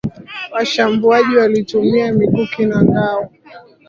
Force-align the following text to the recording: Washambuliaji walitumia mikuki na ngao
Washambuliaji 0.51 1.35
walitumia 1.37 2.13
mikuki 2.13 2.65
na 2.65 2.83
ngao 2.83 3.29